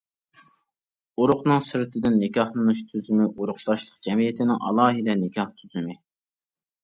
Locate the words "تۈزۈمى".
2.93-3.27, 5.61-5.97